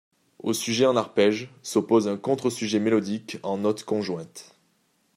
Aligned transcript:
Au 0.39 0.53
sujet 0.53 0.87
en 0.87 0.95
arpège, 0.95 1.53
s'oppose 1.61 2.07
un 2.07 2.17
contre-sujet 2.17 2.79
mélodique 2.79 3.37
en 3.43 3.59
notes 3.59 3.83
conjointes. 3.83 4.57